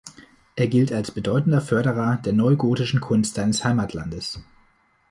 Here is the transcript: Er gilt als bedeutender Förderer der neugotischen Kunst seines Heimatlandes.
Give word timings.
Er 0.55 0.67
gilt 0.67 0.91
als 0.91 1.11
bedeutender 1.11 1.61
Förderer 1.61 2.17
der 2.17 2.33
neugotischen 2.33 3.01
Kunst 3.01 3.35
seines 3.35 3.63
Heimatlandes. 3.63 4.39